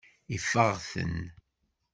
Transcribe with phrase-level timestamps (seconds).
[0.35, 1.17] Ifeɣ-ten.